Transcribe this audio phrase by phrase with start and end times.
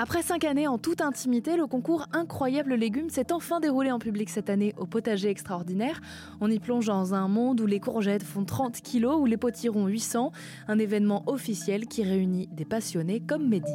[0.00, 4.30] Après cinq années en toute intimité, le concours Incroyable Légumes s'est enfin déroulé en public
[4.30, 6.00] cette année au potager extraordinaire.
[6.40, 9.88] On y plonge dans un monde où les courgettes font 30 kilos, où les potirons
[9.88, 10.30] 800,
[10.68, 13.72] un événement officiel qui réunit des passionnés comme Mehdi.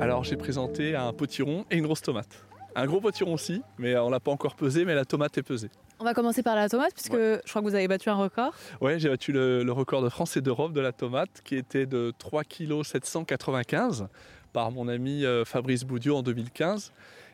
[0.00, 2.44] Alors j'ai présenté un potiron et une grosse tomate.
[2.76, 5.70] Un gros potiron aussi, mais on l'a pas encore pesé, mais la tomate est pesée.
[5.98, 8.54] On va commencer par la tomate, puisque je crois que vous avez battu un record.
[8.80, 12.12] Oui, j'ai battu le, record de France et d'Europe de la tomate, qui était de
[12.18, 14.08] 3 kg 795
[14.52, 16.92] par mon ami euh, Fabrice Boudiot en 2015.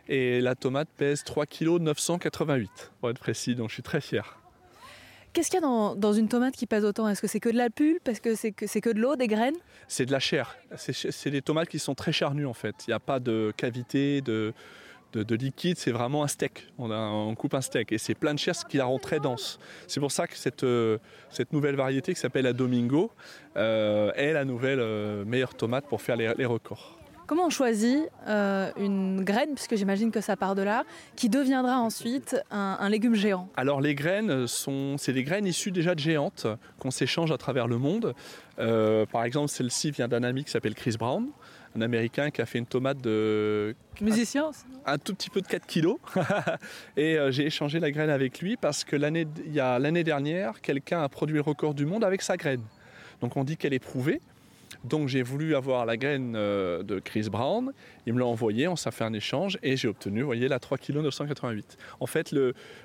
[0.08, 4.38] Et la tomate pèse 3 kg 988, pour être précis, donc je suis très fier.
[5.32, 7.08] Qu'est-ce qu'il y a dans, une tomate qui pèse autant?
[7.08, 8.08] Est-ce que c'est que de la pulpe?
[8.08, 9.56] Est-ce que c'est que, que de l'eau, des graines?
[9.88, 10.56] C'est de la chair.
[10.76, 12.74] C'est des tomates qui sont très charnues en fait.
[12.86, 14.54] Il n'y a pas de cavité, de,
[15.12, 16.68] de, liquide, c'est vraiment un steak.
[16.78, 19.58] On, coupe un steak et c'est plein de chair, ce qui la rend très dense.
[19.86, 20.98] C'est pour ça que cette, euh,
[21.30, 23.10] cette nouvelle variété qui s'appelle la Domingo
[23.56, 26.95] euh, est la nouvelle euh, meilleure tomate pour faire les, records.
[27.26, 30.84] Comment on choisit une graine, puisque j'imagine que ça part de là,
[31.16, 33.48] qui deviendra ensuite un, légume géant?
[33.56, 36.46] Alors les graines, sont, c'est des graines issues déjà de géantes
[36.78, 38.14] qu'on s'échange à travers le monde.
[38.56, 41.26] par exemple, celle-ci vient d'un ami qui s'appelle Chris Brown
[41.76, 43.74] un Américain qui a fait une tomate de...
[44.00, 44.50] Musicien
[44.84, 45.98] Un tout petit peu de 4 kilos.
[46.96, 50.04] et euh, j'ai échangé la graine avec lui parce que l'année, il y a l'année
[50.04, 52.62] dernière, quelqu'un a produit le record du monde avec sa graine.
[53.20, 54.20] Donc on dit qu'elle est prouvée.
[54.86, 57.72] Donc j'ai voulu avoir la graine euh, de Chris Brown,
[58.06, 60.78] il me l'a envoyé, on s'est fait un échange et j'ai obtenu, voyez, la 3
[60.78, 61.76] kg 988.
[61.98, 62.34] En fait,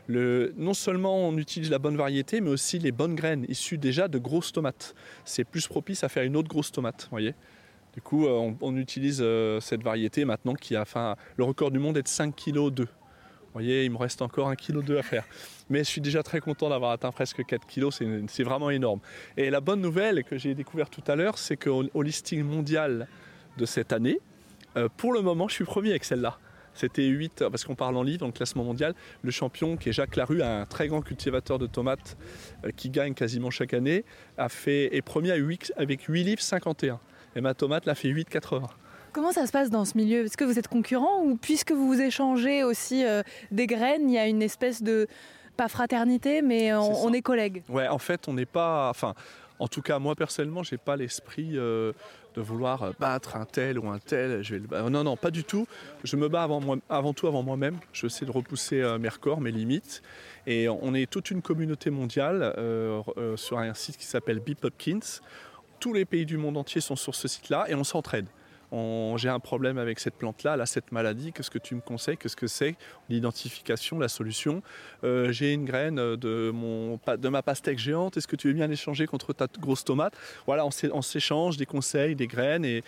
[0.10, 4.18] non seulement on utilise la bonne variété, mais aussi les bonnes graines issues déjà de
[4.18, 4.96] grosses tomates.
[5.26, 7.36] C'est plus propice à faire une autre grosse tomate, voyez.
[7.94, 11.80] Du coup, euh, on, utilise euh, cette variété maintenant qui a, enfin, le record du
[11.80, 12.88] monde est de 5 kg 2.
[13.52, 15.26] Vous voyez, il me reste encore 1 kg 2 à faire.
[15.70, 17.90] Mais je suis déjà très content d'avoir atteint presque 4 kg,
[18.30, 19.02] c'est vraiment énorme.
[19.36, 23.10] Et la bonne nouvelle que j'ai découverte tout à l'heure, c'est qu'au listing mondial
[23.58, 24.20] de cette année,
[24.78, 26.38] euh, pour le moment, je suis premier avec celle-là.
[26.74, 28.96] C'était 8, parce qu'on parle en livre, dans le classement mondial.
[29.22, 32.16] Le champion, qui est Jacques Larue, un très grand cultivateur de tomates
[32.78, 34.06] qui gagne quasiment chaque année,
[34.38, 35.32] a fait, est premier
[35.76, 37.02] avec 8 livres 51
[37.36, 38.64] et ma tomate l'a fait 8,80.
[39.14, 40.26] Comment ça se passe dans ce milieu?
[40.26, 44.14] Est-ce que vous êtes concurrent ou puisque vous vous échangez aussi euh, des graines, il
[44.14, 45.08] y a une espèce de
[45.58, 47.64] pas fraternité, mais on est, collègues?
[47.68, 48.90] Ouais, en fait, on n'est pas.
[48.90, 49.14] Enfin,
[49.60, 51.92] en tout cas, moi personnellement, j'ai pas l'esprit euh,
[52.36, 54.44] de vouloir euh, battre un tel ou un tel.
[54.44, 55.68] Je vais Non, non, pas du tout.
[56.06, 57.80] Je me bats avant, moi, avant tout avant moi-même.
[57.92, 60.02] Je sais de repousser mes records, mes limites.
[60.48, 62.56] Et on est toute une communauté mondiale
[63.36, 65.20] sur un site qui s'appelle Beep Hopkins
[65.82, 68.28] tous les pays du monde entier sont sur ce site-là et on s'entraide.
[68.72, 72.38] J'ai un problème avec cette plante-là, là, cette maladie, qu'est-ce que tu me conseilles, qu'est-ce
[72.38, 72.76] que c'est
[73.10, 74.64] L'identification, la solution?
[75.04, 78.68] Euh, j'ai une graine de, mon, de ma pastèque géante, est-ce que tu veux bien
[78.68, 80.14] l'échanger contre ta grosse tomate?
[80.46, 82.84] Voilà, on s'échange des conseils, des graines et,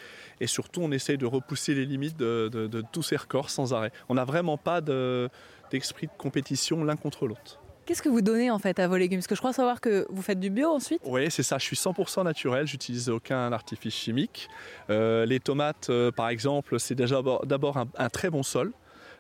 [0.46, 3.92] surtout on essaye de repousser les limites de, tous ces records sans arrêt.
[4.08, 7.63] On n'a vraiment pas d'esprit de compétition l'un contre l'autre.
[7.86, 9.20] Qu'est-ce que vous donnez en fait à vos légumes?
[9.20, 11.02] Parce que je crois savoir que vous faites du bio ensuite.
[11.06, 11.58] Oui, c'est ça.
[11.58, 12.66] Je suis 100% naturel.
[12.66, 14.48] J'utilise aucun artifice chimique.
[14.90, 18.72] Euh, les tomates, euh, par exemple, c'est déjà d'abord un, très bon sol.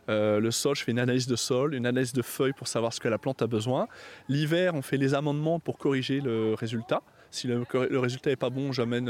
[0.09, 2.93] Euh, le sol, je fais une analyse de sol, une analyse de feuilles pour savoir
[2.93, 3.87] ce que la plante a besoin.
[4.29, 7.01] L'hiver, on fait les amendements pour corriger le résultat.
[7.31, 7.65] Si le,
[7.99, 9.09] résultat n'est pas bon, j'amène,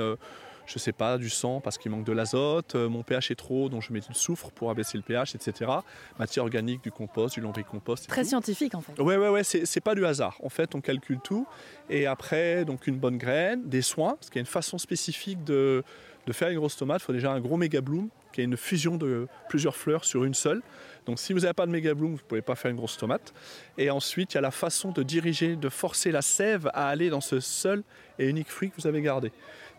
[0.65, 3.69] je sais pas, du sang parce qu'il manque de l'azote, euh, mon pH est trop,
[3.69, 5.71] donc je mets du soufre pour abaisser le pH, etc.
[6.19, 8.07] Matière organique, du compost, du lombricompost.
[8.07, 8.99] Très scientifique en fait.
[9.01, 10.37] Ouais, ouais, ouais, c'est pas du hasard.
[10.43, 11.47] En fait, on calcule tout.
[11.89, 15.43] Et après, donc une bonne graine, des soins, parce qu'il y a une façon spécifique
[15.43, 15.83] de,
[16.25, 17.01] de faire une grosse tomate.
[17.01, 20.23] Il faut déjà un gros méga bloom qui est une fusion de plusieurs fleurs sur
[20.23, 20.61] une seule.
[21.05, 22.97] Donc si vous n'avez pas de méga bloom, vous ne pouvez pas faire une grosse
[22.97, 23.33] tomate.
[23.77, 27.09] Et ensuite, il y a la façon de diriger, de forcer la sève à aller
[27.09, 27.83] dans ce seul
[28.19, 29.31] et unique fruit que vous avez gardé.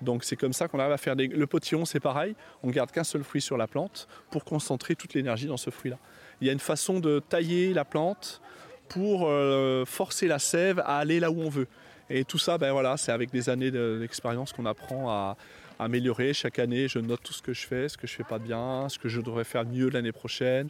[0.05, 1.27] Donc c'est comme ça qu'on arrive à faire des...
[1.27, 5.15] Le potillon, c'est pareil, on garde qu'un seul fruit sur la plante pour concentrer toute
[5.15, 5.99] l'énergie dans ce fruit-là.
[6.41, 8.41] Il y a une façon de tailler la plante
[8.89, 11.69] pour euh, forcer la sève à aller là où on veut.
[12.11, 15.37] Et tout ça, ben c'est avec des années d'expérience qu'on apprend à,
[15.79, 16.33] améliorer.
[16.35, 18.89] Chaque année, je note tout ce que je fais, ce que je fais pas bien,
[18.89, 20.69] ce que je devrais faire mieux l'année prochaine.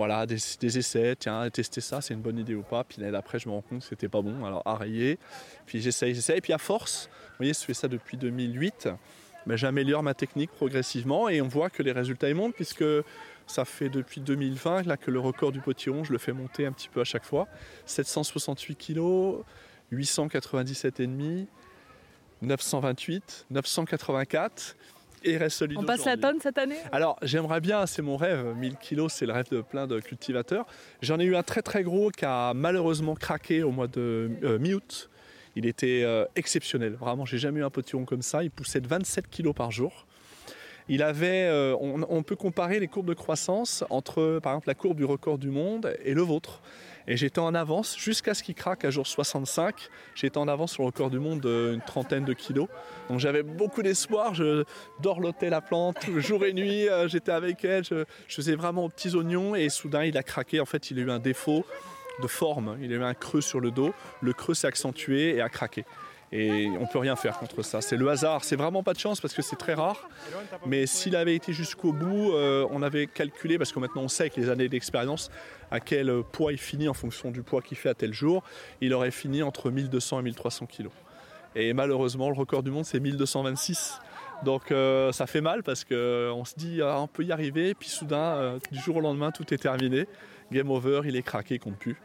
[0.00, 2.84] Voilà, des, essais, tiens, tester ça, c'est une bonne idée ou pas.
[2.84, 5.18] Puis l'année d'après, je me rends compte que c'était pas bon, alors arrayer.
[5.66, 6.40] Puis j'essaye, j'essaye.
[6.40, 8.88] Puis à force, vous voyez, je fais ça depuis 2008.
[9.44, 12.82] Ben, j'améliore ma technique progressivement et on voit que les résultats montent puisque
[13.46, 16.72] ça fait depuis 2020 là, que le record du potillon, je le fais monter un
[16.72, 17.46] petit peu à chaque fois.
[17.84, 19.42] 768 kg,
[19.92, 21.46] 897,5
[22.40, 24.76] 928, 984
[25.24, 25.78] et reste solide.
[25.78, 29.26] On passe la tonne cette année Alors j'aimerais bien, c'est mon rêve, 1000 kilos, c'est
[29.26, 30.66] le rêve de plein de cultivateurs.
[31.02, 34.58] J'en ai eu un très très gros qui a malheureusement craqué au mois de euh,
[34.58, 35.10] mi-août.
[35.56, 38.42] Il était euh, exceptionnel, vraiment, j'ai jamais eu un potillon comme ça.
[38.44, 40.06] Il poussait de 27 kilos par jour.
[40.88, 44.74] il avait, euh, on, on, peut comparer les courbes de croissance entre, par exemple, la
[44.74, 46.62] courbe du record du monde et le vôtre.
[47.06, 49.88] Et j'étais en avance jusqu'à ce qu'il craque à jour 65.
[50.14, 52.68] J'étais en avance sur le record du monde d'une trentaine de kilos.
[53.08, 54.34] Donc j'avais beaucoup d'espoir.
[54.34, 54.64] Je
[55.00, 56.88] dorlotais la plante jour et nuit.
[56.88, 57.84] Euh, j'étais avec elle.
[57.84, 59.54] Je, faisais vraiment petits oignons.
[59.54, 60.60] Et soudain, il a craqué.
[60.60, 61.64] En fait, il a eu un défaut
[62.22, 62.76] de forme.
[62.82, 63.92] Il a eu un creux sur le dos.
[64.20, 65.84] Le creux s'est accentué et a craqué.
[66.32, 67.80] Et on ne peut rien faire contre ça.
[67.80, 68.44] C'est le hasard.
[68.44, 70.08] C'est vraiment pas de chance parce que c'est très rare.
[70.64, 74.24] Mais s'il avait été jusqu'au bout, euh, on avait calculé, parce que maintenant on sait
[74.24, 75.30] avec les années d'expérience
[75.72, 78.44] à quel poids il finit en fonction du poids qu'il fait à tel jour.
[78.80, 80.92] Il aurait fini entre 1200 et 1300 kilos.
[81.56, 83.98] Et malheureusement, le record du monde, c'est 1226.
[84.44, 87.88] Donc euh, ça fait mal parce qu'on se dit ah, on peut y arriver, puis
[87.88, 90.06] soudain, euh, du jour au lendemain, tout est terminé.
[90.52, 91.96] Game over, il est craqué, compte plus.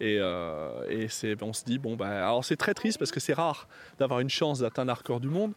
[0.00, 1.06] Et, euh,
[1.40, 3.68] on se dit, bon, bah, alors c'est très triste parce que c'est rare
[3.98, 5.52] d'avoir une chance d'atteindre un record du monde,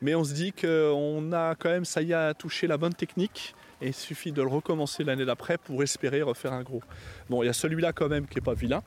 [0.00, 3.54] mais on se dit qu'on a quand même, ça y a touché la bonne technique,
[3.82, 6.82] et il suffit de le recommencer l'année d'après pour espérer refaire un gros.
[7.28, 8.82] Bon, il y a celui-là quand même qui n'est pas vilain.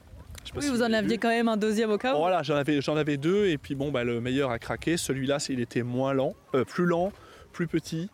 [0.56, 2.98] Oui, vous en aviez quand même un deuxième au cas où Voilà, j'en avais, j'en
[2.98, 4.98] avais deux, et puis bon, bah, le meilleur a craqué.
[4.98, 7.12] Celui-là, il était moins lent, euh, plus lent,
[7.54, 8.10] plus petit,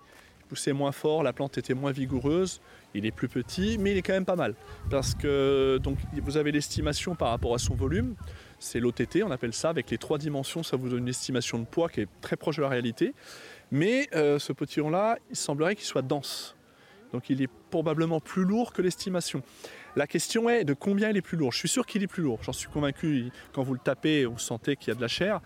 [0.47, 2.61] poussait moins fort, la plante était moins vigoureuse.
[2.95, 4.55] Il est plus petit, mais il est quand même pas mal.
[4.89, 5.79] Parce que
[6.23, 8.15] vous avez l'estimation par rapport à son volume.
[8.59, 9.69] C'est l'OTT, on appelle ça.
[9.69, 12.57] Avec les trois dimensions, ça vous donne une estimation de poids qui est très proche
[12.57, 13.13] de la réalité.
[13.71, 16.55] Mais euh, ce potiron-là, il semblerait qu'il soit dense.
[17.13, 19.41] Donc il est probablement plus lourd que l'estimation.
[19.99, 21.51] La question est de combien il est plus lourd.
[21.51, 22.39] Je suis sûr qu'il est plus lourd.
[22.41, 23.33] J'en suis convaincu.
[23.51, 25.41] Quand vous le tapez, vous sentez qu'il y a de la chair.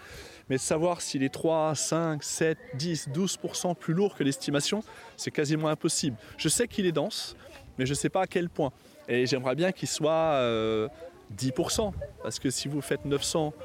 [0.48, 4.84] Mais savoir s'il est 3, 5, 7, 10, 12% plus lourd que l'estimation,
[5.18, 6.18] c'est quasiment impossible.
[6.38, 7.36] Je sais qu'il est dense,
[7.80, 8.72] mais je ne sais pas à quel point.
[9.08, 10.38] Et j'aimerais bien qu'il soit
[11.36, 11.88] 10%.
[11.88, 11.92] Euh,
[12.22, 13.56] Parce que si vous faites 900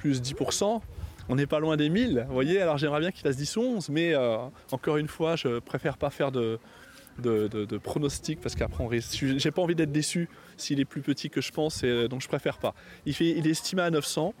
[0.00, 0.80] plus 10%,
[1.28, 2.24] on n'est pas loin des 1000.
[2.26, 3.88] Vous voyez, alors j'aimerais bien qu'il fasse 10 ou 11.
[3.90, 4.38] Mais euh,
[4.72, 6.58] encore une fois, je préfère pas faire de,
[7.18, 9.24] de, pronostics parce qu'après on risque.
[9.36, 12.28] J'ai pas envie d'être déçu s'il est plus petit que je pense et donc je
[12.28, 12.74] préfère pas.
[13.04, 14.34] Il, fait, il est estimé à 900.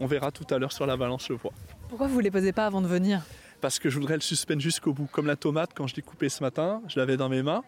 [0.00, 1.52] On verra tout à l'heure sur la balance le poids.
[1.88, 3.22] Pourquoi vous ne les posez pas avant de venir?
[3.60, 5.06] Parce que je voudrais le suspendre jusqu'au bout.
[5.10, 7.62] Comme la tomate, quand je l'ai coupée ce matin, je l'avais dans mes mains.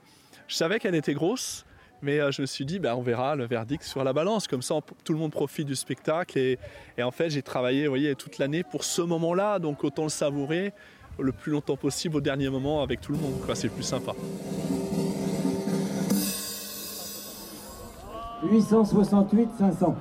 [0.49, 1.65] Je savais qu'elle était grosse,
[2.03, 4.47] mais euh, je me suis dit, bah, on verra le verdict sur la balance.
[4.47, 4.75] Comme ça,
[5.05, 6.39] tout le monde profite du spectacle.
[6.39, 6.59] Et,
[7.01, 10.73] en fait, j'ai travaillé vous voyez, toute l'année pour ce moment-là, donc autant le savourer
[11.19, 13.35] le plus longtemps possible au dernier moment avec tout le monde.
[13.55, 14.13] C'est plus sympa.
[18.43, 19.97] 868 500.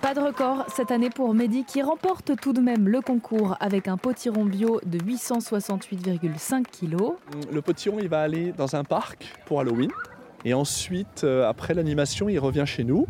[0.00, 3.86] Pas de record cette année pour Mehdi qui remporte tout de même le concours avec
[3.88, 7.14] un potiron bio de 868,5 kg.
[7.52, 9.90] Le potiron, il va aller dans un parc pour Halloween.
[10.44, 13.06] Et ensuite, euh, après l'animation, il revient chez nous.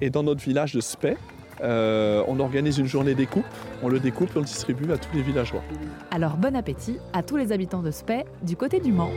[0.00, 1.16] Et dans notre village de Spey,
[1.62, 3.44] euh, on organise une journée découpe,
[3.82, 5.62] on le découpe et on le distribue à tous les villageois.
[6.10, 9.10] Alors bon appétit à tous les habitants de Spey du côté du Mans.